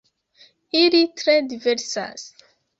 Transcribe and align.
Ili 0.79 1.03
tre 1.21 1.37
diversas. 1.53 2.29